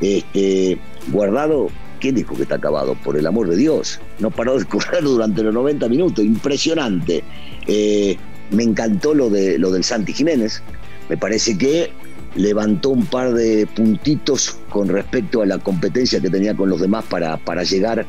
Este, 0.00 0.78
guardado 1.10 1.70
¿Quién 2.00 2.14
dijo 2.14 2.36
que 2.36 2.42
está 2.42 2.56
acabado? 2.56 2.94
Por 2.94 3.16
el 3.16 3.26
amor 3.26 3.48
de 3.48 3.56
Dios. 3.56 4.00
No 4.18 4.30
paró 4.30 4.58
de 4.58 4.64
correr 4.64 5.02
durante 5.02 5.42
los 5.42 5.54
90 5.54 5.88
minutos. 5.88 6.24
Impresionante. 6.24 7.24
Eh, 7.66 8.16
me 8.50 8.62
encantó 8.62 9.14
lo, 9.14 9.30
de, 9.30 9.58
lo 9.58 9.70
del 9.70 9.84
Santi 9.84 10.12
Jiménez. 10.12 10.62
Me 11.08 11.16
parece 11.16 11.56
que 11.56 11.90
levantó 12.34 12.90
un 12.90 13.06
par 13.06 13.32
de 13.32 13.66
puntitos 13.66 14.58
con 14.68 14.88
respecto 14.88 15.42
a 15.42 15.46
la 15.46 15.58
competencia 15.58 16.20
que 16.20 16.30
tenía 16.30 16.54
con 16.54 16.68
los 16.68 16.80
demás 16.80 17.04
para, 17.08 17.36
para 17.38 17.62
llegar 17.62 18.06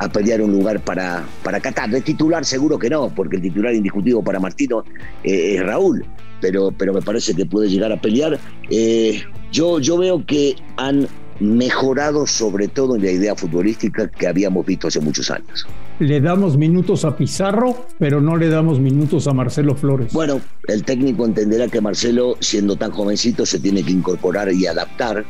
a 0.00 0.08
pelear 0.08 0.40
un 0.42 0.52
lugar 0.52 0.80
para, 0.80 1.24
para 1.42 1.60
Qatar. 1.60 1.90
De 1.90 2.00
titular 2.00 2.44
seguro 2.44 2.78
que 2.78 2.90
no, 2.90 3.08
porque 3.14 3.36
el 3.36 3.42
titular 3.42 3.74
indiscutido 3.74 4.22
para 4.22 4.40
Martino 4.40 4.84
eh, 5.22 5.56
es 5.56 5.64
Raúl, 5.64 6.04
pero, 6.40 6.72
pero 6.76 6.92
me 6.92 7.02
parece 7.02 7.34
que 7.34 7.46
puede 7.46 7.68
llegar 7.68 7.92
a 7.92 8.00
pelear. 8.00 8.38
Eh, 8.70 9.22
yo, 9.52 9.80
yo 9.80 9.98
veo 9.98 10.24
que 10.24 10.56
han 10.76 11.08
mejorado 11.40 12.26
sobre 12.26 12.68
todo 12.68 12.96
en 12.96 13.02
la 13.02 13.10
idea 13.10 13.34
futbolística 13.34 14.08
que 14.08 14.26
habíamos 14.26 14.66
visto 14.66 14.88
hace 14.88 15.00
muchos 15.00 15.30
años. 15.30 15.66
Le 15.98 16.20
damos 16.20 16.56
minutos 16.56 17.04
a 17.04 17.16
Pizarro, 17.16 17.86
pero 17.98 18.20
no 18.20 18.36
le 18.36 18.48
damos 18.48 18.80
minutos 18.80 19.26
a 19.26 19.32
Marcelo 19.32 19.74
Flores. 19.74 20.12
Bueno, 20.12 20.40
el 20.66 20.84
técnico 20.84 21.24
entenderá 21.24 21.68
que 21.68 21.80
Marcelo, 21.80 22.36
siendo 22.40 22.76
tan 22.76 22.90
jovencito, 22.90 23.46
se 23.46 23.58
tiene 23.58 23.82
que 23.82 23.92
incorporar 23.92 24.52
y 24.52 24.66
adaptar 24.66 25.24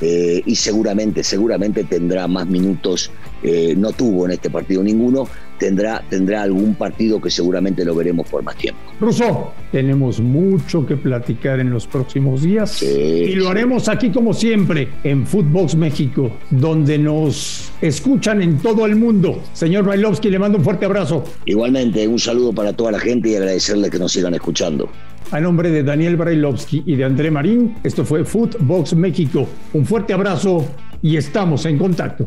eh, 0.00 0.42
y 0.44 0.56
seguramente, 0.56 1.22
seguramente 1.22 1.84
tendrá 1.84 2.26
más 2.26 2.48
minutos, 2.48 3.12
eh, 3.42 3.74
no 3.76 3.92
tuvo 3.92 4.26
en 4.26 4.32
este 4.32 4.50
partido 4.50 4.82
ninguno, 4.82 5.28
tendrá, 5.62 6.02
tendrá 6.10 6.42
algún 6.42 6.74
partido 6.74 7.20
que 7.20 7.30
seguramente 7.30 7.84
lo 7.84 7.94
veremos 7.94 8.28
por 8.28 8.42
más 8.42 8.56
tiempo. 8.56 8.80
Russo, 8.98 9.52
tenemos 9.70 10.18
mucho 10.18 10.84
que 10.84 10.96
platicar 10.96 11.60
en 11.60 11.70
los 11.70 11.86
próximos 11.86 12.42
días 12.42 12.82
y 12.82 13.36
lo 13.36 13.48
haremos 13.48 13.88
aquí 13.88 14.10
como 14.10 14.34
siempre 14.34 14.88
en 15.04 15.24
Footbox 15.24 15.76
México, 15.76 16.32
donde 16.50 16.98
nos 16.98 17.70
escuchan 17.80 18.42
en 18.42 18.58
todo 18.58 18.86
el 18.86 18.96
mundo. 18.96 19.40
Señor 19.52 19.84
Bailovsky, 19.84 20.30
le 20.30 20.40
mando 20.40 20.58
un 20.58 20.64
fuerte 20.64 20.84
abrazo. 20.84 21.22
Igualmente, 21.46 22.08
un 22.08 22.18
saludo 22.18 22.52
para 22.52 22.72
toda 22.72 22.90
la 22.90 22.98
gente 22.98 23.28
y 23.28 23.36
agradecerle 23.36 23.88
que 23.88 24.00
nos 24.00 24.10
sigan 24.10 24.34
escuchando. 24.34 24.90
A 25.30 25.38
nombre 25.38 25.70
de 25.70 25.84
Daniel 25.84 26.16
Brailovsky 26.16 26.82
y 26.86 26.96
de 26.96 27.04
André 27.04 27.30
Marín, 27.30 27.76
esto 27.84 28.04
fue 28.04 28.24
Footbox 28.24 28.96
México. 28.96 29.46
Un 29.74 29.86
fuerte 29.86 30.12
abrazo 30.12 30.66
y 31.00 31.16
estamos 31.16 31.64
en 31.66 31.78
contacto. 31.78 32.26